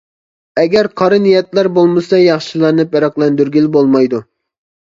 [0.61, 4.25] ئەگەر قارا نىيەتلەر بولمىسا ياخشىلارنى پەرقلەندۈرگىلى بولمايدۇ.